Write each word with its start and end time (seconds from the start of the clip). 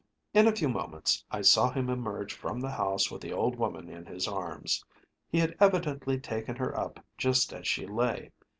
In 0.33 0.47
a 0.47 0.51
few 0.55 0.67
moments 0.67 1.23
I 1.29 1.41
saw 1.43 1.69
him 1.69 1.87
emerge 1.87 2.33
from 2.33 2.59
the 2.59 2.71
house 2.71 3.11
with 3.11 3.21
the 3.21 3.31
old 3.33 3.55
woman 3.57 3.87
in 3.87 4.07
his 4.07 4.27
arms. 4.27 4.83
He 5.29 5.37
had 5.37 5.55
evidently 5.59 6.19
taken 6.19 6.55
her 6.55 6.75
up 6.75 7.05
just 7.19 7.53
as 7.53 7.67
she 7.67 7.85
lay. 7.85 8.31